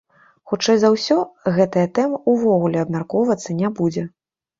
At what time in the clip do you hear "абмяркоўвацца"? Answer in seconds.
2.85-3.57